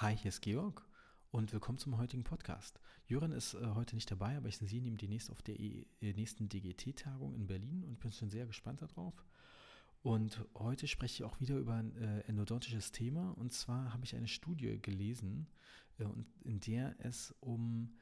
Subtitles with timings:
[0.00, 0.82] Hi, hier ist Georg
[1.30, 2.80] und willkommen zum heutigen Podcast.
[3.06, 6.48] Jöran ist äh, heute nicht dabei, aber ich sehe ihn demnächst auf der äh, nächsten
[6.48, 9.26] DGT-Tagung in Berlin und bin schon sehr gespannt darauf.
[10.00, 13.32] Und heute spreche ich auch wieder über ein äh, endodontisches Thema.
[13.32, 15.48] Und zwar habe ich eine Studie gelesen,
[16.44, 17.94] in der es um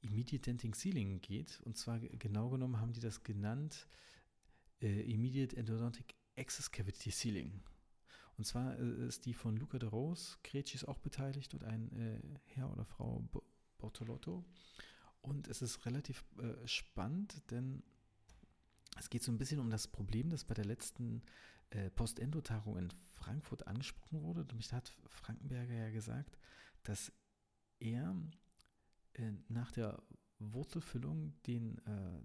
[0.00, 1.60] Immediate Denting Sealing geht.
[1.60, 3.86] Und zwar genau genommen haben die das genannt
[4.80, 7.62] Immediate Endodontic Access Cavity Sealing.
[8.38, 11.92] Und zwar äh, ist die von Luca de Rose, Kretschi ist auch beteiligt und ein
[11.92, 12.20] äh,
[12.54, 13.28] Herr oder Frau
[13.78, 14.44] Bortolotto.
[15.20, 17.82] Und es ist relativ äh, spannend, denn
[18.96, 21.22] es geht so ein bisschen um das Problem, das bei der letzten
[21.70, 24.44] äh, Post-Endo-Tagung in Frankfurt angesprochen wurde.
[24.44, 26.38] Nämlich hat Frankenberger ja gesagt,
[26.84, 27.12] dass
[27.80, 28.16] er
[29.14, 30.00] äh, nach der
[30.38, 32.22] Wurzelfüllung den äh,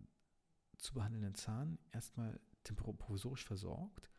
[0.78, 4.13] zu behandelnden Zahn erstmal temporär-provisorisch versorgt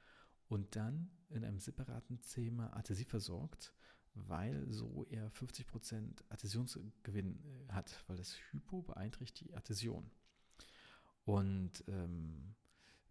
[0.48, 3.72] und dann in einem separaten Zimmer Adhesiv versorgt,
[4.14, 10.10] weil so er 50% Adhäsionsgewinn äh, hat, weil das Hypo beeinträchtigt die Adhäsion.
[11.24, 12.54] Und ähm,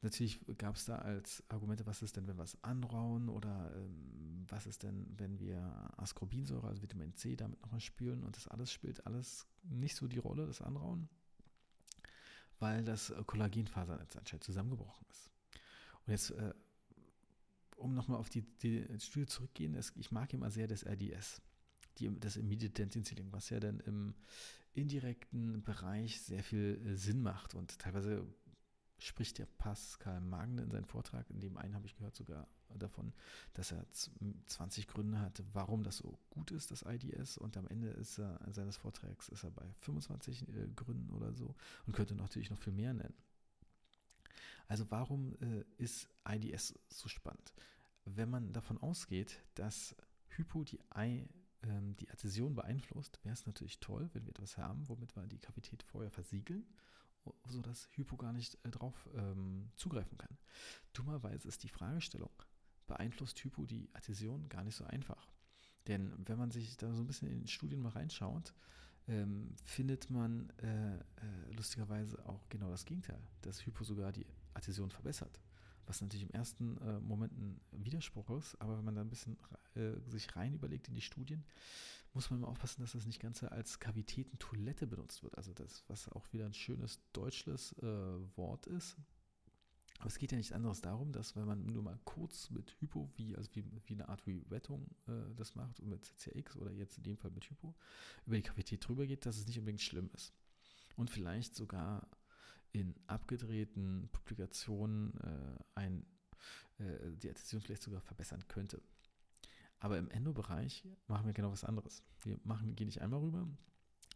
[0.01, 4.45] natürlich gab es da als Argumente, was ist denn, wenn wir es anrauen oder ähm,
[4.47, 8.71] was ist denn, wenn wir Ascorbinsäure, also Vitamin C, damit nochmal spülen und das alles
[8.71, 11.09] spielt alles nicht so die Rolle, das Anrauen,
[12.59, 15.31] weil das Kollagenfasernetz anscheinend zusammengebrochen ist.
[16.05, 16.53] Und jetzt äh,
[17.83, 21.41] um nochmal auf die, die Studie zurückgehen, ich mag immer sehr das RDS,
[21.99, 24.15] die, das Immediate Dentin Sealing, was ja dann im
[24.73, 28.25] indirekten Bereich sehr viel äh, Sinn macht und teilweise
[28.97, 33.13] spricht der Pascal Magne in seinem Vortrag, in dem einen habe ich gehört sogar davon,
[33.53, 33.85] dass er
[34.45, 37.37] 20 Gründe hat, warum das so gut ist, das IDS.
[37.37, 41.53] Und am Ende ist er, seines Vortrags ist er bei 25 äh, Gründen oder so
[41.85, 43.13] und könnte natürlich noch viel mehr nennen.
[44.67, 47.53] Also warum äh, ist IDS so spannend?
[48.05, 49.95] Wenn man davon ausgeht, dass
[50.29, 51.27] Hypo die, I,
[51.63, 55.39] ähm, die Adhäsion beeinflusst, wäre es natürlich toll, wenn wir etwas haben, womit wir die
[55.39, 56.65] Kavität vorher versiegeln,
[57.47, 60.37] sodass Hypo gar nicht äh, drauf ähm, zugreifen kann.
[60.93, 62.31] Dummerweise ist die Fragestellung,
[62.87, 65.31] beeinflusst Hypo die Adhäsion gar nicht so einfach.
[65.87, 68.53] Denn wenn man sich da so ein bisschen in den Studien mal reinschaut,
[69.07, 71.01] ähm, findet man äh, äh,
[71.55, 75.39] lustigerweise auch genau das Gegenteil, dass Hypo sogar die Adhäsion verbessert.
[75.85, 79.37] Was natürlich im ersten äh, Moment ein Widerspruch ist, aber wenn man da ein bisschen
[79.75, 81.43] äh, sich rein überlegt in die Studien,
[82.13, 85.37] muss man mal aufpassen, dass das nicht ganz als Kavitätentoilette benutzt wird.
[85.37, 88.95] Also das, was auch wieder ein schönes deutsches äh, Wort ist,
[90.03, 93.09] aber es geht ja nichts anderes darum, dass wenn man nur mal kurz mit Hypo,
[93.15, 96.73] wie, also wie, wie eine Art wie Wettung äh, das macht, und mit CCX oder
[96.73, 97.73] jetzt in dem Fall mit Hypo,
[98.25, 100.33] über die Kavität drüber geht, dass es nicht unbedingt schlimm ist.
[100.97, 102.05] Und vielleicht sogar
[102.73, 106.05] in abgedrehten Publikationen äh, ein,
[106.79, 108.81] äh, die Adhäsion vielleicht sogar verbessern könnte.
[109.79, 112.03] Aber im Endo-Bereich machen wir genau was anderes.
[112.23, 113.47] Wir machen, gehen nicht einmal rüber,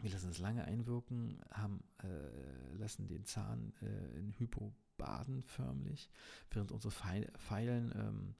[0.01, 6.09] wir lassen es lange einwirken, haben, äh, lassen den Zahn äh, in Hypo baden förmlich,
[6.51, 8.35] während unsere Pfeilen ähm,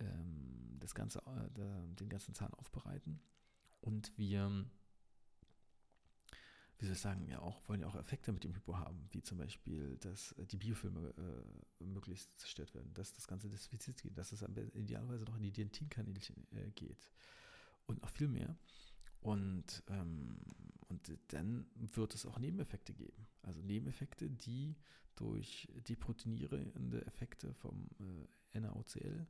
[0.00, 3.20] ähm, das Ganze, äh, den ganzen Zahn aufbereiten.
[3.80, 4.66] Und wir,
[6.78, 9.22] wie soll ich sagen, ja auch, wollen ja auch Effekte mit dem Hypo haben, wie
[9.22, 11.14] zum Beispiel, dass äh, die Biofilme
[11.80, 14.42] äh, möglichst zerstört werden, dass das Ganze desinfiziert geht, dass es
[14.74, 17.10] idealerweise noch in die Dentinkanälchen äh, geht
[17.86, 18.56] und noch viel mehr.
[19.20, 20.36] Und, ähm,
[20.88, 23.26] und dann wird es auch Nebeneffekte geben.
[23.42, 24.76] Also Nebeneffekte, die
[25.16, 27.88] durch deproteinierende Effekte vom
[28.52, 29.26] äh, NaOCL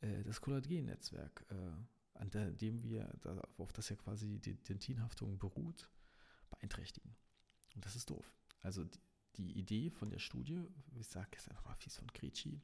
[0.00, 3.12] äh, das Kollagennetzwerk, äh, an dem wir,
[3.58, 5.88] auf das ja quasi die Dentinhaftung beruht,
[6.50, 7.14] beeinträchtigen.
[7.74, 8.34] Und das ist doof.
[8.60, 9.00] Also die,
[9.36, 12.60] die Idee von der Studie, ich sage jetzt einfach mal fies von Greci,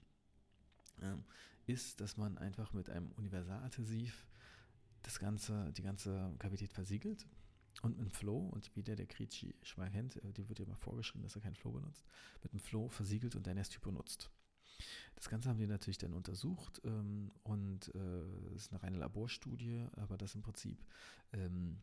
[1.00, 1.24] ähm,
[1.66, 4.26] ist, dass man einfach mit einem Universaladhesiv
[5.02, 7.26] das ganze, die ganze Kavität versiegelt
[7.82, 10.58] und mit dem Flow, und wie der, der Gritschi schon mal kennt, äh, die wird
[10.58, 12.04] ja mal vorgeschrieben, dass er keinen Flow benutzt,
[12.42, 14.30] mit dem Flow versiegelt und dann erst Typo nutzt.
[15.14, 20.16] Das Ganze haben die natürlich dann untersucht ähm, und äh, ist eine reine Laborstudie, aber
[20.16, 20.84] das im Prinzip
[21.32, 21.80] ähm,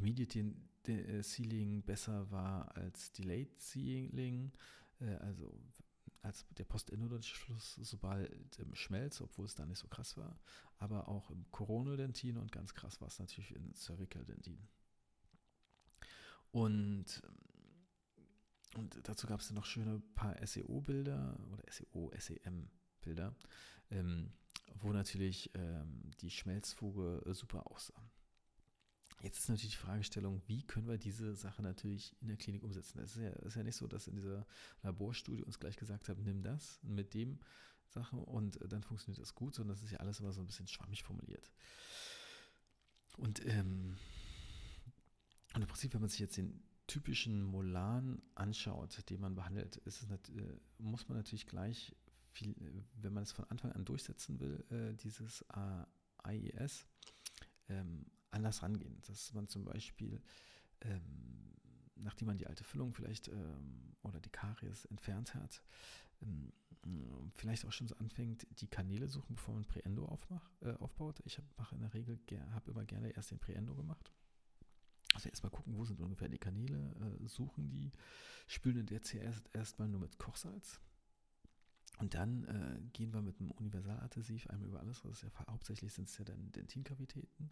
[0.00, 0.54] Immediate
[0.86, 4.52] äh, Sealing besser war als Delayed Sealing,
[5.00, 5.52] äh, also
[6.22, 10.38] als der postendodontische Schluss, sobald im Schmelz, obwohl es da nicht so krass war,
[10.78, 14.58] aber auch im Coronodentin und ganz krass war es natürlich in Cervicaldentin.
[16.52, 17.22] Und,
[18.74, 23.34] und dazu gab es dann noch schöne paar SEO-Bilder oder SEO, SEM-Bilder,
[23.90, 24.32] ähm,
[24.74, 28.10] wo natürlich ähm, die Schmelzfuge super aussah.
[29.22, 33.00] Jetzt ist natürlich die Fragestellung, wie können wir diese Sache natürlich in der Klinik umsetzen?
[33.00, 34.46] Es ist ja, ist ja nicht so, dass in dieser
[34.82, 37.38] Laborstudie uns gleich gesagt haben, nimm das mit dem
[37.84, 40.68] Sache und dann funktioniert das gut, sondern das ist ja alles immer so ein bisschen
[40.68, 41.50] schwammig formuliert.
[43.18, 43.98] Und, ähm,
[45.54, 50.02] und im Prinzip, wenn man sich jetzt den typischen Molan anschaut, den man behandelt, ist
[50.02, 51.94] es, äh, muss man natürlich gleich
[52.32, 52.54] viel,
[52.94, 55.44] wenn man es von Anfang an durchsetzen will, äh, dieses
[56.22, 56.86] AIS,
[57.68, 59.00] ähm, anders rangehen.
[59.06, 60.20] Dass man zum Beispiel,
[60.82, 61.54] ähm,
[61.96, 65.62] nachdem man die alte Füllung vielleicht ähm, oder die Karies entfernt hat,
[66.22, 66.52] ähm,
[67.34, 69.64] vielleicht auch schon so anfängt, die Kanäle suchen, bevor man
[69.98, 71.20] aufmacht, äh, aufbaut.
[71.24, 72.18] Ich mache in der Regel,
[72.52, 74.10] habe immer gerne erst den Preendo gemacht.
[75.14, 77.92] Also erstmal gucken, wo sind ungefähr die Kanäle, äh, suchen die,
[78.46, 80.80] spülen in der CS erstmal nur mit Kochsalz
[82.00, 85.02] und dann äh, gehen wir mit einem Universaladhesiv einmal über alles.
[85.02, 87.50] Das ist ja hauptsächlich sind es ja dann Dentinkavitäten.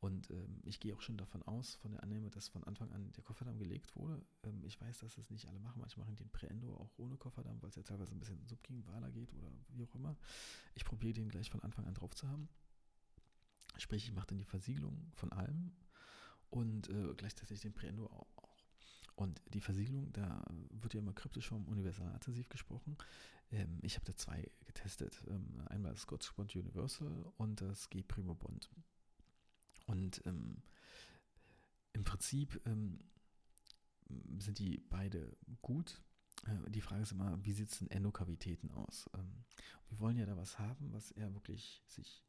[0.00, 3.10] Und ähm, ich gehe auch schon davon aus, von der Annahme, dass von Anfang an
[3.12, 4.22] der Kofferdamm gelegt wurde.
[4.44, 5.80] Ähm, ich weiß, dass es nicht alle machen.
[5.80, 9.32] Manche machen den Präendo auch ohne Kofferdamm, weil es ja teilweise ein bisschen subginvaler geht
[9.32, 10.14] oder wie auch immer.
[10.74, 12.50] Ich probiere den gleich von Anfang an drauf zu haben.
[13.78, 15.72] Sprich, ich mache dann die Versiegelung von allem
[16.50, 18.35] und äh, gleichzeitig den Präendo auch.
[19.16, 22.96] Und die Versiegelung, da wird ja immer kryptisch vom Universaladhesiv gesprochen.
[23.50, 25.22] Ähm, ich habe da zwei getestet.
[25.28, 28.70] Ähm, einmal das Scotch Bond Universal und das G Primo Bond.
[29.86, 30.62] Und ähm,
[31.94, 33.00] im Prinzip ähm,
[34.38, 36.02] sind die beide gut.
[36.46, 39.08] Äh, die Frage ist immer, wie sieht es in Endokavitäten aus?
[39.14, 39.44] Ähm,
[39.88, 42.22] wir wollen ja da was haben, was eher wirklich sich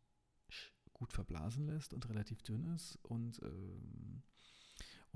[0.94, 4.24] gut verblasen lässt und relativ dünn ist und ähm,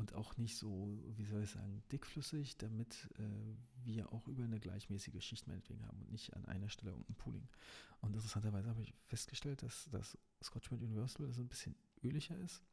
[0.01, 4.59] und auch nicht so, wie soll ich sagen, dickflüssig, damit äh, wir auch über eine
[4.59, 7.47] gleichmäßige Schicht meinetwegen haben und nicht an einer Stelle irgendein Pooling.
[8.01, 12.63] Und interessanterweise habe ich festgestellt, dass das Scotchmade Universal so ein bisschen öliger ist,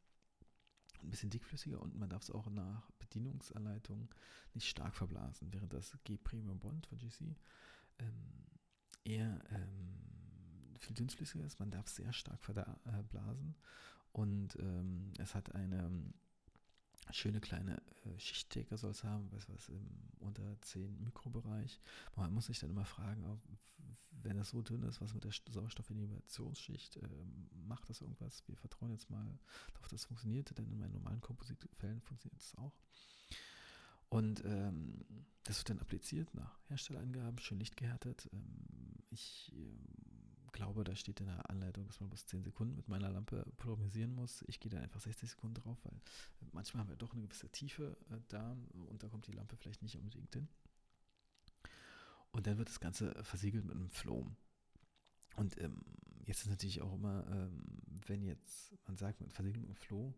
[1.03, 4.09] ein bisschen dickflüssiger und man darf es auch nach Bedienungsanleitung
[4.55, 7.35] nicht stark verblasen, während das G Premium Bond von GC
[7.99, 8.43] ähm,
[9.03, 11.59] eher ähm, viel dünnflüssiger ist.
[11.59, 13.55] Man darf es sehr stark verblasen
[14.13, 15.91] und ähm, es hat eine
[17.11, 19.87] schöne kleine äh, Schichtdecker soll es haben, weiß was, im
[20.19, 21.79] unter 10 Mikrobereich.
[22.15, 23.39] Man muss sich dann immer fragen, ob,
[24.11, 27.07] wenn das so dünn ist, was mit der Sauerstoffinhibitionsschicht, äh,
[27.67, 28.43] macht das irgendwas?
[28.47, 29.39] Wir vertrauen jetzt mal
[29.73, 32.75] darauf, dass es funktioniert, denn in meinen normalen Kompositfällen funktioniert es auch.
[34.09, 35.05] Und ähm,
[35.43, 38.27] das wird dann appliziert nach Herstellerangaben, schön lichtgehärtet.
[38.33, 40.18] Ähm, ich ähm,
[40.51, 44.13] glaube, da steht in der Anleitung, dass man bis 10 Sekunden mit meiner Lampe polarisieren
[44.13, 44.43] muss.
[44.47, 45.99] Ich gehe da einfach 60 Sekunden drauf, weil
[46.51, 48.55] manchmal haben wir doch eine gewisse Tiefe äh, da
[48.89, 50.47] und da kommt die Lampe vielleicht nicht unbedingt hin.
[52.31, 54.27] Und dann wird das Ganze versiegelt mit einem Flow.
[55.35, 55.83] Und ähm,
[56.25, 57.63] jetzt ist natürlich auch immer, ähm,
[58.05, 60.13] wenn jetzt, man sagt, mit einem Flow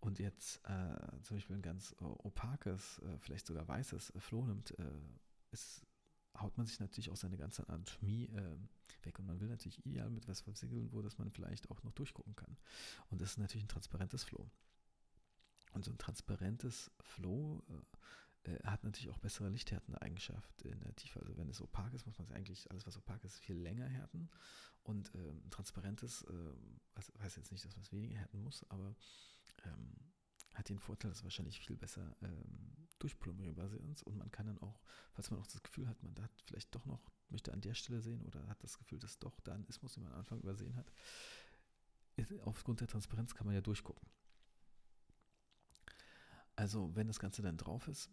[0.00, 4.78] und jetzt äh, zum Beispiel ein ganz äh, opakes, äh, vielleicht sogar weißes Flow nimmt,
[4.78, 5.00] äh,
[5.52, 5.83] ist
[6.38, 8.56] haut man sich natürlich auch seine ganze Anatomie äh,
[9.04, 9.18] weg.
[9.18, 12.34] Und man will natürlich ideal mit was versiegeln, wo das man vielleicht auch noch durchgucken
[12.34, 12.56] kann.
[13.10, 14.50] Und das ist natürlich ein transparentes Flow.
[15.72, 20.94] Und so ein transparentes Flow äh, äh, hat natürlich auch bessere lichthärtende Eigenschaft in der
[20.94, 21.20] Tiefe.
[21.20, 23.86] Also wenn es opak ist, muss man es eigentlich, alles was opak ist, viel länger
[23.86, 24.30] härten.
[24.82, 28.94] Und ähm, transparentes, ähm, also weiß jetzt nicht, dass man es weniger härten muss, aber
[29.64, 29.96] ähm,
[30.54, 34.58] hat den Vorteil, dass es wahrscheinlich viel besser ähm, durchplomberbar ist und man kann dann
[34.58, 34.80] auch,
[35.12, 38.00] falls man auch das Gefühl hat, man hat vielleicht doch noch, möchte an der Stelle
[38.00, 40.76] sehen oder hat das Gefühl, dass doch da ein Ismus, den man am Anfang übersehen
[40.76, 40.92] hat,
[42.44, 44.08] aufgrund der Transparenz kann man ja durchgucken.
[46.56, 48.10] Also wenn das Ganze dann drauf ist,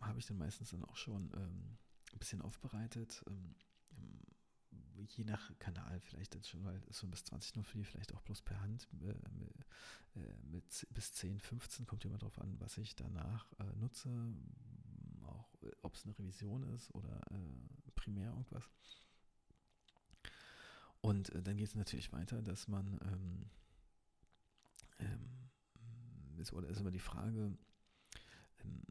[0.00, 1.78] habe ich dann meistens dann auch schon ähm,
[2.12, 3.24] ein bisschen aufbereitet.
[3.26, 3.54] Ähm,
[5.08, 8.42] je nach Kanal vielleicht jetzt schon, weil so bis 20 nur viel, vielleicht auch bloß
[8.42, 13.52] per Hand äh, äh, mit bis 10, 15 kommt immer darauf an, was ich danach
[13.58, 14.08] äh, nutze,
[15.24, 18.64] auch äh, ob es eine Revision ist oder äh, primär irgendwas.
[21.00, 23.50] Und äh, dann geht es natürlich weiter, dass man ähm,
[24.98, 25.50] ähm,
[26.38, 27.56] ist, oder ist immer die Frage,
[28.64, 28.82] ähm,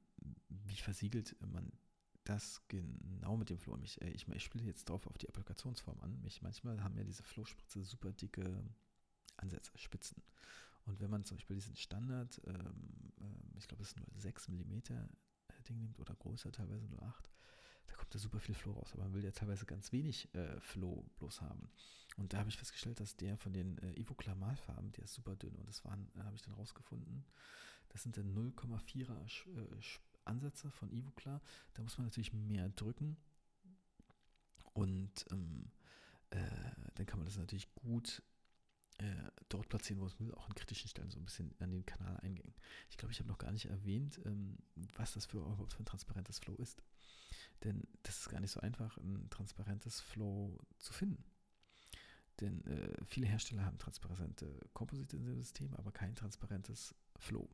[0.49, 1.71] wie versiegelt man
[2.23, 3.77] das genau mit dem Floh.
[3.83, 6.21] Ich, äh, ich, ich spiele jetzt drauf auf die Applikationsform an.
[6.21, 8.63] Mich, manchmal haben ja diese Flohspritze super dicke
[9.37, 10.21] Ansätze, Spitzen.
[10.85, 14.49] Und wenn man zum Beispiel diesen Standard, ähm, äh, ich glaube, es ist nur 6
[14.49, 17.29] mm äh, Ding nimmt oder größer, teilweise nur 8,
[17.87, 18.91] da kommt da super viel Floh raus.
[18.93, 21.69] Aber man will ja teilweise ganz wenig äh, Floh bloß haben.
[22.17, 25.35] Und da habe ich festgestellt, dass der von den äh, Ivoclar Malfarben, der ist super
[25.35, 25.55] dünn.
[25.55, 27.25] Und das waren, äh, habe ich dann rausgefunden,
[27.89, 29.81] das sind dann 0,4er äh,
[30.25, 31.41] Ansätze von Ivoclar.
[31.73, 33.17] Da muss man natürlich mehr drücken.
[34.73, 35.71] Und ähm,
[36.29, 36.39] äh,
[36.95, 38.23] dann kann man das natürlich gut
[38.99, 41.85] äh, dort platzieren, wo es will, auch in kritischen Stellen so ein bisschen an den
[41.85, 42.55] Kanal eingängen.
[42.89, 44.57] Ich glaube, ich habe noch gar nicht erwähnt, ähm,
[44.95, 46.81] was das für überhaupt für ein transparentes Flow ist.
[47.63, 51.23] Denn das ist gar nicht so einfach, ein transparentes Flow zu finden.
[52.39, 57.47] denn äh, viele Hersteller haben transparente Komposite in dem System, aber kein transparentes Flow.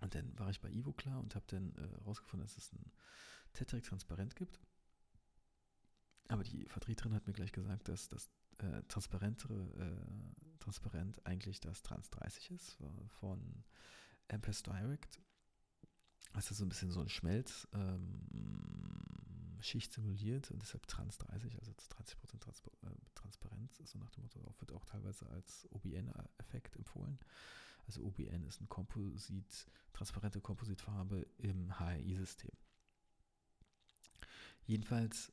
[0.00, 2.92] Und dann war ich bei Ivoclar und habe dann herausgefunden, äh, dass es ein
[3.52, 4.60] Tetrix transparent gibt.
[6.28, 11.82] Aber die Vertreterin hat mir gleich gesagt, dass das äh, transparentere, äh, transparent eigentlich das
[11.82, 12.78] Trans 30 ist
[13.20, 13.64] von
[14.28, 15.20] Ampes Direct.
[16.34, 18.20] Das ist so ein bisschen so ein Schmelz, ähm,
[19.90, 24.72] simuliert und deshalb Trans 30, also 30% Trans äh, Transparenz, so nach dem Motto, wird
[24.72, 27.18] auch teilweise als OBN-Effekt empfohlen.
[27.88, 32.52] Also OBN ist ein Komposit, transparente Kompositfarbe im HRI-System.
[34.66, 35.32] Jedenfalls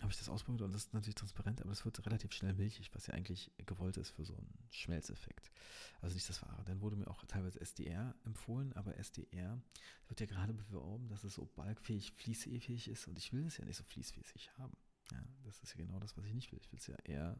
[0.00, 2.92] habe ich das ausprobiert und das ist natürlich transparent, aber es wird relativ schnell milchig,
[2.94, 5.52] was ja eigentlich gewollt ist für so einen Schmelzeffekt.
[6.00, 6.64] Also nicht das Wahre.
[6.64, 9.62] Dann wurde mir auch teilweise SDR empfohlen, aber SDR
[10.08, 13.66] wird ja gerade beworben, dass es so balkfähig, fließfähig ist und ich will es ja
[13.66, 14.76] nicht so fließfähig haben.
[15.12, 16.60] Ja, das ist ja genau das, was ich nicht will.
[16.62, 17.36] Ich will es ja eher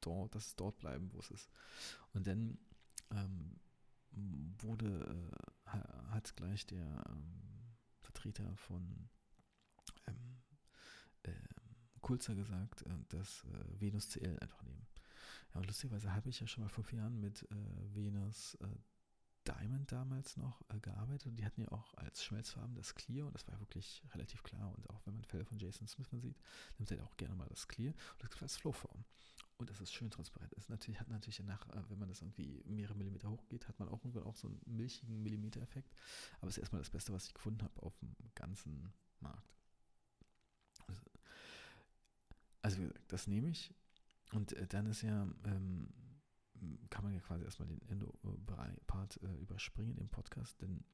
[0.00, 1.50] dort, dass es dort bleiben, wo es ist.
[2.12, 2.58] Und dann
[3.10, 3.60] ähm,
[4.60, 5.32] wurde,
[5.66, 5.70] äh,
[6.10, 9.08] hat gleich der ähm, Vertreter von
[10.06, 10.42] ähm,
[11.22, 11.32] äh,
[12.00, 14.86] Kulzer gesagt, äh, dass äh, Venus CL einfach nehmen.
[15.52, 18.66] Ja, und lustigerweise habe ich ja schon mal vor vier Jahren mit äh, Venus äh,
[19.46, 23.34] Diamond damals noch äh, gearbeitet und die hatten ja auch als Schmelzfarben das Clear und
[23.34, 26.38] das war wirklich relativ klar und auch wenn man Fälle von Jason Smith sieht,
[26.78, 29.04] nimmt er auch gerne mal das Clear und das gibt als Flowform.
[29.60, 30.54] Und das ist schön transparent.
[30.54, 33.90] Ist natürlich, hat natürlich danach, äh, wenn man das irgendwie mehrere Millimeter hochgeht, hat man
[33.90, 35.94] auch irgendwann auch so einen milchigen Millimeter-Effekt.
[36.40, 38.90] Aber es ist erstmal das Beste, was ich gefunden habe auf dem ganzen
[39.20, 39.54] Markt.
[42.62, 43.74] Also wie gesagt, das nehme ich.
[44.32, 45.92] Und äh, dann ist ja, ähm,
[46.88, 50.84] kann man ja quasi erstmal den Endo-Part äh, überspringen im Podcast, denn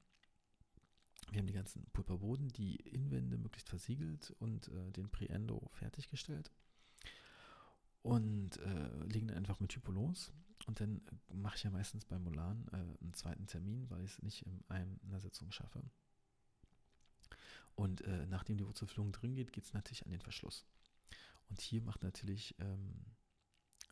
[1.31, 6.51] wir haben die ganzen Pulperboden, die Inwände möglichst versiegelt und äh, den Pre-Endo fertiggestellt
[8.07, 10.31] und äh, legen dann einfach mit Typo los.
[10.65, 14.13] Und dann äh, mache ich ja meistens bei Mulan äh, einen zweiten Termin, weil ich
[14.13, 15.83] es nicht in einer Sitzung schaffe.
[17.75, 20.65] Und äh, nachdem die Wurzelfüllung drin geht, geht es natürlich an den Verschluss.
[21.49, 23.05] Und hier macht natürlich ähm,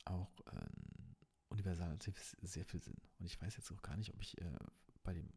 [0.06, 1.16] auch ähm,
[1.50, 1.98] Universal
[2.42, 2.98] sehr viel Sinn.
[3.20, 4.58] Und ich weiß jetzt auch gar nicht, ob ich äh,
[5.04, 5.30] bei dem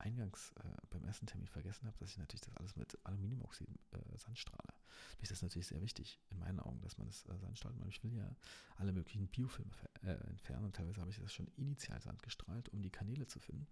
[0.00, 4.18] eingangs äh, beim ersten Termin vergessen habe, dass ich natürlich das alles mit Aluminiumoxid äh,
[4.18, 4.74] sandstrahle.
[5.18, 7.78] Mir ist das natürlich sehr wichtig, in meinen Augen, dass man das äh, sandstrahlt.
[7.78, 8.34] Weil ich will ja
[8.76, 9.70] alle möglichen Biofilme
[10.02, 13.66] äh, entfernen und teilweise habe ich das schon initial sandgestrahlt, um die Kanäle zu finden.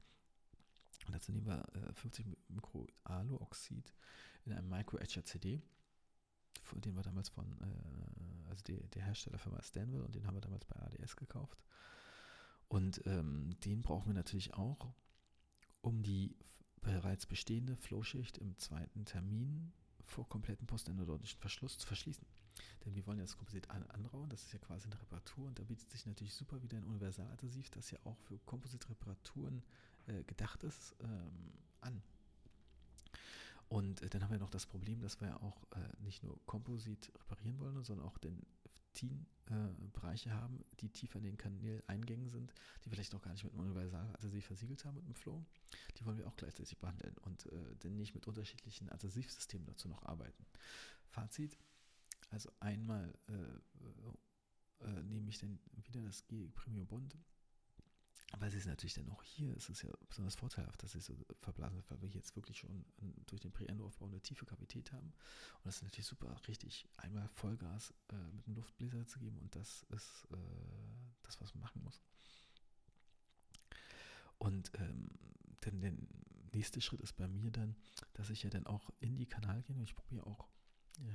[1.07, 3.95] Und dazu nehmen wir 50 Mikroaluoxid
[4.45, 5.63] in einem Micro-Etcher CD
[6.77, 10.65] den war damals von, äh, also die, der Herstellerfirma Stanville und den haben wir damals
[10.65, 11.63] bei ADS gekauft.
[12.69, 14.93] Und ähm, den brauchen wir natürlich auch,
[15.89, 16.37] um die
[16.83, 19.73] bereits bestehende Flowschicht im zweiten Termin
[20.05, 22.27] vor kompletten postendodontischen Verschluss zu verschließen.
[22.85, 25.59] Denn wir wollen ja das Komposit an anrauen, das ist ja quasi eine Reparatur und
[25.59, 29.63] da bietet sich natürlich super wieder ein Universaladhesiv, das ja auch für Kompositreparaturen
[30.09, 32.03] äh, gedacht ist, ähm, an.
[33.69, 36.39] Und äh, dann haben wir noch das Problem, dass wir ja auch äh, nicht nur
[36.45, 38.45] Komposit reparieren wollen, sondern auch den
[38.99, 42.53] Teen-Bereiche äh, haben, die tiefer in den Kanäleingängen sind,
[42.85, 45.45] die vielleicht noch gar nicht mit einem Universal Adhesiv versiegelt haben mit dem Flow.
[45.97, 50.03] Die wollen wir auch gleichzeitig behandeln und äh, dann nicht mit unterschiedlichen Adhesivsystemen dazu noch
[50.03, 50.45] arbeiten.
[51.11, 51.57] Fazit,
[52.31, 57.17] also einmal äh, äh, nehme ich dann wieder das G Premium Bond
[58.37, 61.17] weil sie es natürlich dann auch hier, ist es ja besonders vorteilhaft, dass sie so
[61.41, 62.85] verblasen weil wir jetzt wirklich schon
[63.27, 65.07] durch den Pre-Endo-Aufbau eine tiefe Kavität haben.
[65.07, 69.55] Und das ist natürlich super, richtig einmal Vollgas äh, mit einem Luftbläser zu geben und
[69.57, 70.37] das ist äh,
[71.23, 72.03] das, was man machen muss.
[74.39, 75.09] Und ähm,
[75.65, 75.93] denn der
[76.53, 77.77] nächste Schritt ist bei mir dann,
[78.15, 80.49] dass ich ja dann auch in die Kanal gehe und ich probiere auch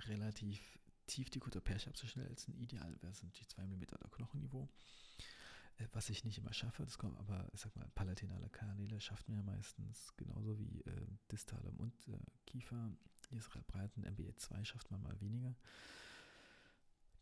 [0.08, 2.56] relativ tief die Kutterperche abzuschmelzen.
[2.56, 4.70] Ideal wäre es natürlich 2 mm der Knochenniveau.
[5.78, 9.30] Äh, was ich nicht immer schaffe, das kommt aber, ich sag mal, palatinale Kanäle schafft
[9.30, 12.92] mir ja meistens genauso wie äh, distale Mundkiefer.
[13.32, 15.56] Äh, Israel breiten MBE2 schafft man mal weniger.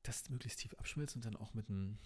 [0.04, 2.00] Das möglichst tief abschmelzen und dann auch mit einem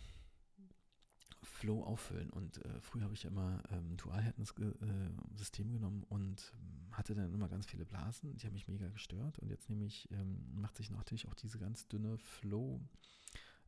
[1.44, 2.30] Flow auffüllen.
[2.30, 7.34] Und äh, früher habe ich ja immer ähm, Dual-System äh, genommen und ähm, hatte dann
[7.34, 8.36] immer ganz viele Blasen.
[8.38, 9.40] Die haben mich mega gestört.
[9.40, 12.82] Und jetzt nehme ich, ähm, macht sich natürlich auch diese ganz dünne Flow-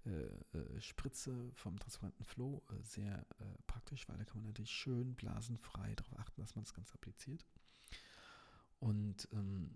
[0.08, 4.72] äh, äh, Spritze vom transparenten Flow äh, sehr äh, praktisch, weil da kann man natürlich
[4.72, 7.46] schön blasenfrei darauf achten, dass man das Ganze appliziert.
[8.80, 9.72] Und, ähm,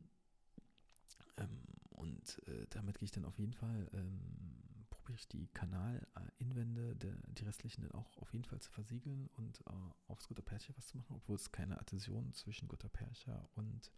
[1.38, 7.44] ähm, und damit gehe ich dann auf jeden Fall, ähm, probiere ich die Kanalinwände, die
[7.44, 9.64] restlichen dann auch auf jeden Fall zu versiegeln und
[10.08, 13.92] aufs Gutterpercha was zu machen, obwohl es keine Adhäsion zwischen Gutterpercha und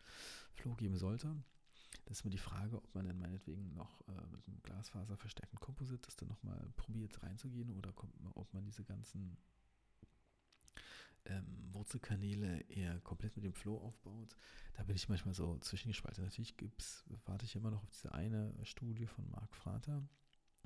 [0.54, 1.36] Flow geben sollte.
[2.06, 6.06] Das ist mir die Frage, ob man dann meinetwegen noch äh, mit einem Glasfaserverstärkten Komposit
[6.06, 7.94] das dann nochmal probiert reinzugehen oder
[8.36, 9.38] ob man diese ganzen
[11.26, 14.36] ähm, Wurzelkanäle eher komplett mit dem Flow aufbaut.
[14.74, 16.24] Da bin ich manchmal so zwischengespalten.
[16.24, 20.04] Natürlich gibt's, warte ich immer noch auf diese eine Studie von Marc Frater,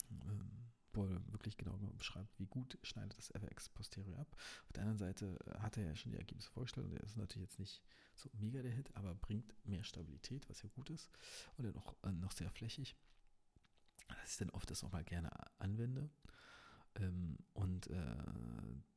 [0.09, 0.71] ähm,
[1.05, 4.35] er wirklich genau beschreibt, wie gut schneidet das FX posterior ab.
[4.65, 7.17] Auf der anderen Seite äh, hat er ja schon die Ergebnisse vorgestellt und der ist
[7.17, 7.81] natürlich jetzt nicht
[8.15, 11.09] so mega der Hit, aber bringt mehr Stabilität, was ja gut ist
[11.57, 12.95] und er noch, äh, noch sehr flächig.
[14.07, 16.09] Dass ich dann oft das auch mal gerne anwende.
[16.95, 18.15] Ähm, und äh,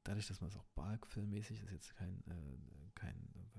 [0.05, 3.50] dadurch, dass man es auch Balk-filmmäßig ist, jetzt kein, äh, kein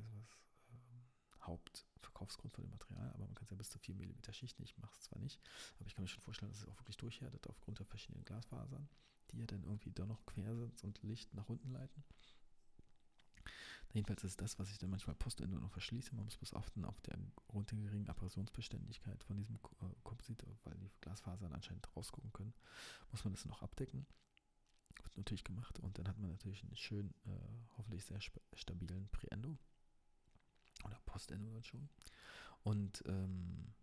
[1.43, 4.63] Hauptverkaufsgrund von dem Material, aber man kann es ja bis zu 4 mm schichten.
[4.63, 5.39] Ich mache es zwar nicht,
[5.79, 8.89] aber ich kann mir schon vorstellen, dass es auch wirklich durchhärtet aufgrund der verschiedenen Glasfasern,
[9.31, 12.03] die ja dann irgendwie doch noch quer sind und Licht nach unten leiten.
[13.93, 16.15] Jedenfalls ist das, was ich dann manchmal Postende noch verschließe.
[16.15, 17.17] Man muss bloß achten auf der
[17.51, 22.53] runter geringen Abrasionsbeständigkeit von diesem äh, Komposit, weil die Glasfasern anscheinend rausgucken können,
[23.11, 24.05] muss man das noch abdecken.
[25.03, 28.19] Wird natürlich gemacht und dann hat man natürlich einen schönen, äh, hoffentlich sehr
[28.53, 29.57] stabilen Preendo
[30.85, 31.89] oder Postendo dann schon.
[32.63, 33.73] Und ähm,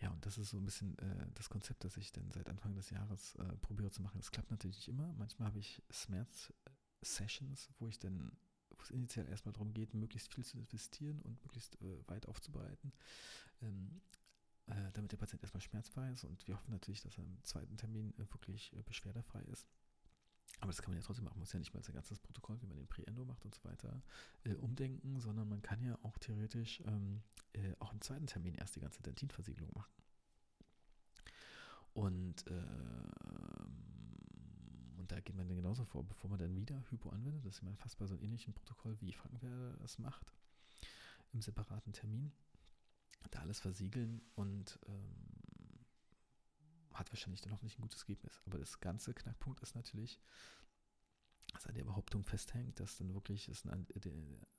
[0.00, 2.74] ja, und das ist so ein bisschen äh, das Konzept, das ich dann seit Anfang
[2.74, 4.20] des Jahres äh, probiere zu machen.
[4.20, 5.12] Es klappt natürlich nicht immer.
[5.14, 8.32] Manchmal habe ich Smerz-Sessions, wo ich dann,
[8.70, 12.92] wo es initial erstmal darum geht, möglichst viel zu investieren und möglichst äh, weit aufzubereiten.
[13.62, 14.00] Ähm,
[14.66, 17.76] äh, damit der Patient erstmal schmerzfrei ist und wir hoffen natürlich, dass er im zweiten
[17.76, 19.66] Termin äh, wirklich äh, beschwerdefrei ist.
[20.60, 21.36] Aber das kann man ja trotzdem machen.
[21.36, 23.62] Man muss ja nicht mal sein ganzes Protokoll, wie man den Pre-Endo macht und so
[23.64, 24.02] weiter,
[24.44, 27.22] äh, umdenken, sondern man kann ja auch theoretisch ähm,
[27.52, 29.92] äh, auch im zweiten Termin erst die ganze Dentinversiegelung machen.
[31.94, 32.52] Und, äh,
[34.96, 37.44] und da geht man dann genauso vor, bevor man dann wieder Hypo anwendet.
[37.44, 40.32] Das ist immer fast bei so einem ähnlichen Protokoll, wie Frankenwerder das macht,
[41.32, 42.32] im separaten Termin.
[43.30, 45.37] Da alles versiegeln und ähm,
[46.98, 48.40] hat wahrscheinlich dann noch nicht ein gutes Ergebnis.
[48.46, 50.20] Aber das ganze Knackpunkt ist natürlich,
[51.52, 53.86] dass an der Behauptung festhängt, dass dann wirklich es einen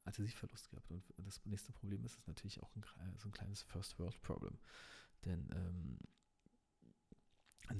[0.05, 0.89] Adhesivverlust gab.
[0.89, 2.83] Und das nächste Problem ist, ist natürlich auch ein,
[3.17, 4.57] so ein kleines First-World-Problem.
[5.25, 5.99] Denn, ähm,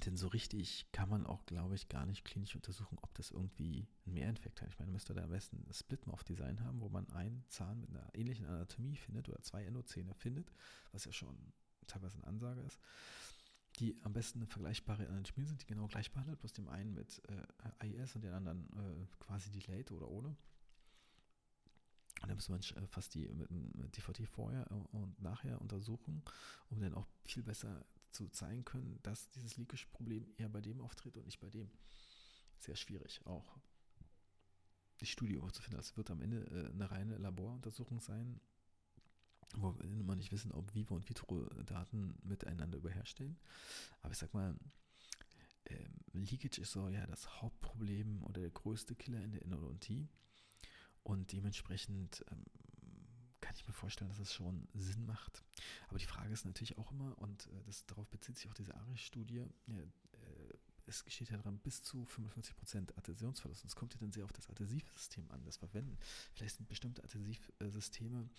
[0.05, 3.87] denn so richtig kann man auch, glaube ich, gar nicht klinisch untersuchen, ob das irgendwie
[4.05, 4.69] einen Mehrinfekt hat.
[4.69, 7.89] Ich meine, man müsste da am besten ein Split-Mouth-Design haben, wo man einen Zahn mit
[7.89, 10.51] einer ähnlichen Anatomie findet oder zwei Endozähne findet,
[10.91, 11.53] was ja schon
[11.87, 12.79] teilweise eine Ansage ist
[13.79, 17.21] die am besten eine vergleichbare Anatomie sind, die genau gleich behandelt, bloß dem einen mit
[17.29, 17.43] äh,
[17.79, 20.35] AIS und den anderen äh, quasi delayed oder ohne.
[22.21, 26.23] Und dann müsste man äh, fast die mit, mit DVT vorher und nachher untersuchen,
[26.69, 31.15] um dann auch viel besser zu zeigen können, dass dieses Leakage-Problem eher bei dem auftritt
[31.17, 31.69] und nicht bei dem.
[32.59, 33.57] Sehr schwierig auch
[34.99, 35.77] die Studie zu finden.
[35.77, 38.41] Das wird am Ende äh, eine reine Laboruntersuchung sein,
[39.61, 43.37] wo wir immer nicht wissen, ob Vivo und Vitro-Daten miteinander überherstellen.
[44.01, 44.55] Aber ich sag mal,
[45.65, 50.07] ähm, Leakage ist so ja das Hauptproblem oder der größte Killer in der Endodontie.
[51.03, 52.45] Und dementsprechend ähm,
[53.41, 55.43] kann ich mir vorstellen, dass es schon Sinn macht.
[55.87, 58.75] Aber die Frage ist natürlich auch immer, und äh, das, darauf bezieht sich auch diese
[58.75, 59.83] ARIS-Studie, ja,
[60.89, 63.63] es steht ja dran, bis zu 55% Adhäsionsverlust.
[63.63, 65.97] Und es kommt ja dann sehr auf das Adhäsivsystem an, das Verwenden.
[66.33, 68.29] Vielleicht sind bestimmte Adhäsivsysteme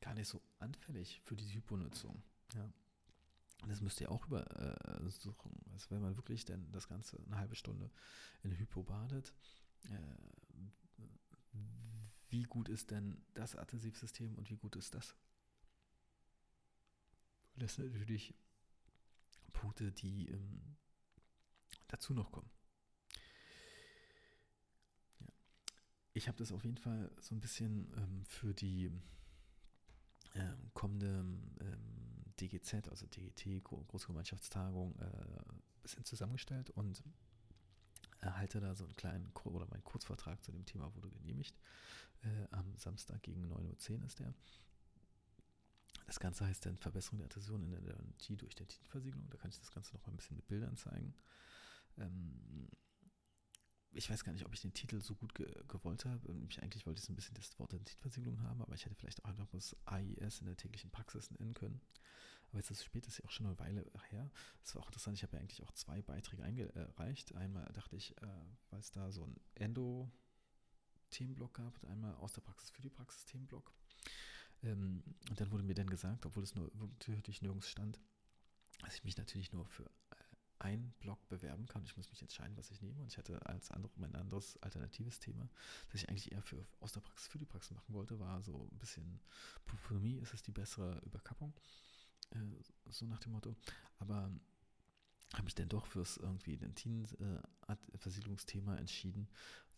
[0.00, 2.22] gar nicht so anfällig für diese Hyponutzung.
[2.54, 2.72] Ja.
[3.68, 5.52] Das müsst ihr auch übersuchen.
[5.66, 7.90] Äh, also wenn man wirklich dann das Ganze eine halbe Stunde
[8.42, 9.34] in Hypo badet,
[9.84, 9.98] äh,
[12.30, 15.14] wie gut ist denn das Adhäsivsystem und wie gut ist das?
[17.56, 18.34] Das sind natürlich
[19.52, 20.76] Punkte, die ähm,
[21.92, 22.50] dazu noch kommen.
[25.20, 25.26] Ja.
[26.12, 28.90] Ich habe das auf jeden Fall so ein bisschen ähm, für die
[30.34, 31.24] äh, kommende
[31.60, 37.02] ähm, DGZ, also DGT, Großgemeinschaftstagung, äh, bisschen zusammengestellt und
[38.20, 41.58] erhalte da so einen kleinen oder meinen Kurzvortrag zu dem Thema wurde genehmigt.
[42.22, 44.34] Äh, am Samstag gegen 9.10 Uhr ist der.
[46.06, 49.28] Das Ganze heißt dann Verbesserung der Adhäsion in der Garantie durch der Tintenversiegelung.
[49.30, 51.14] Da kann ich das Ganze noch mal ein bisschen mit Bildern zeigen.
[51.98, 52.68] Ähm,
[53.92, 56.32] ich weiß gar nicht, ob ich den Titel so gut ge gewollt habe.
[56.48, 59.24] Ich, eigentlich wollte ich so ein bisschen das Wort Identitätsversiegelung haben, aber ich hätte vielleicht
[59.24, 61.80] auch einfach das AIS in der täglichen Praxis nennen können.
[62.48, 64.30] Aber jetzt ist es spät, ist ja auch schon eine Weile her.
[64.64, 67.34] Es war auch interessant, ich habe ja eigentlich auch zwei Beiträge eingereicht.
[67.34, 68.26] Einmal dachte ich, äh,
[68.70, 73.72] weil es da so ein Endo-Themenblock gab und einmal aus der Praxis für die Praxis-Themenblock.
[74.62, 76.70] Ähm, und dann wurde mir dann gesagt, obwohl es nur
[77.06, 78.00] wirklich nirgends stand,
[78.80, 79.90] dass ich mich natürlich nur für
[80.60, 81.82] ein Blog bewerben kann.
[81.84, 83.00] Ich muss mich entscheiden, was ich nehme.
[83.00, 85.48] Und ich hatte als andere, mein anderes alternatives Thema,
[85.90, 88.68] das ich eigentlich eher für aus der Praxis für die Praxis machen wollte, war so
[88.70, 89.20] ein bisschen
[89.64, 91.54] Puphonomie, ist es die bessere Überkappung.
[92.30, 92.38] Äh,
[92.90, 93.56] so nach dem Motto.
[93.98, 94.30] Aber
[95.34, 99.28] habe ich denn doch fürs irgendwie Dentin-Versiedlungsthema äh, entschieden,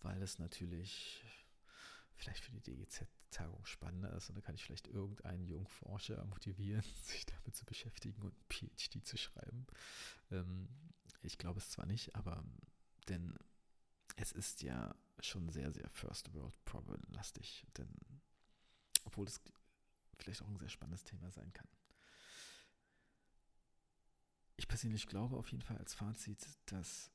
[0.01, 1.25] weil es natürlich
[2.23, 6.85] vielleicht für die DGZ-Tagung spannender ist und da kann ich vielleicht irgendeinen jungen Forscher motivieren,
[7.03, 9.67] sich damit zu beschäftigen und PhD zu schreiben.
[10.31, 10.69] Ähm,
[11.23, 12.45] ich glaube es zwar nicht, aber
[13.09, 13.37] denn
[14.17, 17.93] es ist ja schon sehr, sehr First World Problem lastig, denn
[19.05, 19.41] obwohl es
[20.19, 21.69] vielleicht auch ein sehr spannendes Thema sein kann.
[24.57, 27.11] Ich persönlich glaube auf jeden Fall als Fazit, dass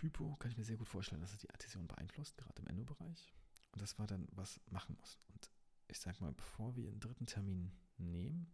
[0.00, 3.32] Hypo, kann ich mir sehr gut vorstellen, dass es die Adhäsion beeinflusst, gerade im Endobereich.
[3.76, 5.18] Und das war dann, was machen muss.
[5.28, 5.50] Und
[5.88, 8.50] ich sag mal, bevor wir einen dritten Termin nehmen,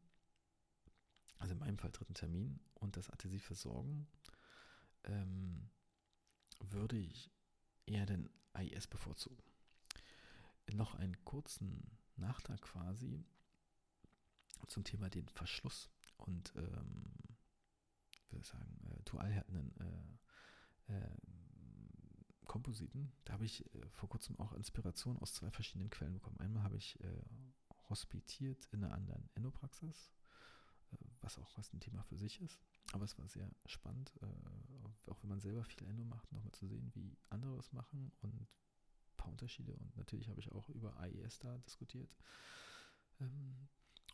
[1.38, 4.08] also in meinem Fall dritten Termin und das adhäsiv versorgen,
[5.04, 5.70] ähm,
[6.58, 7.30] würde ich
[7.86, 9.40] eher den AIS bevorzugen.
[10.72, 13.24] Noch einen kurzen Nachtrag quasi
[14.66, 17.14] zum Thema den Verschluss und ähm,
[18.30, 20.18] würde sagen, äh, dualhärtenden
[20.88, 21.16] äh, äh,
[22.52, 23.10] Kompositen.
[23.24, 26.38] Da habe ich äh, vor kurzem auch Inspiration aus zwei verschiedenen Quellen bekommen.
[26.38, 27.22] Einmal habe ich äh,
[27.88, 30.12] hospitiert in einer anderen Endopraxis,
[30.92, 32.60] äh, was auch was ein Thema für sich ist.
[32.92, 36.66] Aber es war sehr spannend, äh, auch wenn man selber viel Endo macht, nochmal zu
[36.66, 38.46] sehen, wie andere es machen und ein
[39.16, 39.72] paar Unterschiede.
[39.72, 42.14] Und natürlich habe ich auch über AES da diskutiert.
[43.18, 43.66] Ähm,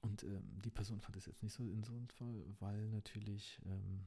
[0.02, 1.64] und ähm, die Person fand es jetzt nicht so
[2.10, 4.06] Fall, weil natürlich ähm,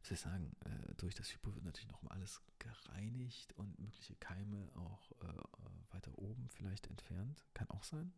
[0.00, 3.78] was soll ich sagen, äh, durch das Hypo wird natürlich noch mal alles gereinigt und
[3.78, 7.44] mögliche Keime auch äh, äh, weiter oben vielleicht entfernt.
[7.54, 8.12] Kann auch sein,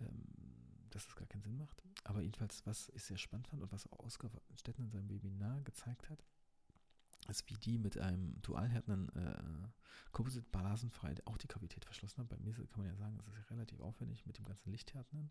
[0.00, 0.24] ähm,
[0.90, 1.82] dass es gar keinen Sinn macht.
[2.04, 5.60] Aber jedenfalls, was ich sehr spannend fand und was auch Oskar Stetten in seinem Webinar
[5.62, 6.24] gezeigt hat,
[7.28, 9.68] ist, wie die mit einem dualhärtenden äh,
[10.12, 12.28] Composite blasenfrei auch die Kavität verschlossen haben.
[12.28, 15.30] Bei mir kann man ja sagen, es ist relativ aufwendig mit dem ganzen Lichthärtenden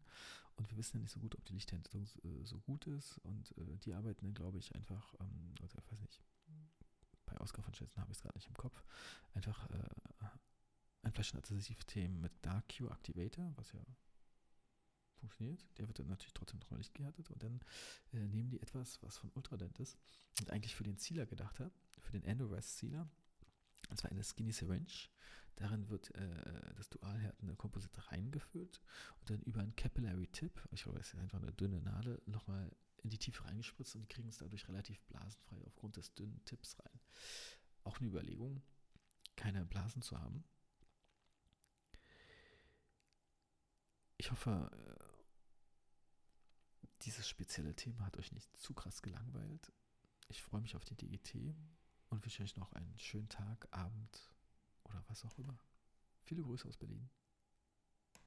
[0.55, 3.55] und wir wissen ja nicht so gut, ob die Lichthärtung äh, so gut ist und
[3.57, 6.21] äh, die arbeiten dann, glaube ich, einfach, ähm, oder ich weiß nicht,
[7.25, 8.83] bei Oscar von Schätzen habe ich es gerade nicht im Kopf,
[9.33, 9.89] einfach äh,
[11.03, 13.81] ein Flaschenadhesiv-Themen mit Dark Q Activator, was ja
[15.21, 15.65] funktioniert.
[15.77, 17.61] Der wird dann natürlich trotzdem noch mal Licht gehärtet und dann
[18.11, 19.97] äh, nehmen die etwas, was von Ultradent ist
[20.41, 23.09] und eigentlich für den Sealer gedacht hat, für den Endorest Sealer.
[23.89, 25.09] Und zwar eine Skinny Syringe.
[25.55, 28.81] Darin wird äh, das dualhärtende Komposit reingeführt
[29.19, 32.71] und dann über einen Capillary Tip, ich glaube, es ist einfach eine dünne Nadel, nochmal
[33.03, 36.79] in die Tiefe reingespritzt und die kriegen es dadurch relativ blasenfrei aufgrund des dünnen Tipps
[36.79, 36.99] rein.
[37.83, 38.61] Auch eine Überlegung,
[39.35, 40.43] keine Blasen zu haben.
[44.17, 45.10] Ich hoffe, äh,
[47.01, 49.71] dieses spezielle Thema hat euch nicht zu krass gelangweilt.
[50.27, 51.55] Ich freue mich auf die DGT
[52.09, 54.31] und wünsche euch noch einen schönen Tag, Abend
[54.83, 55.57] oder was auch immer.
[56.21, 57.09] Viele Grüße aus Berlin.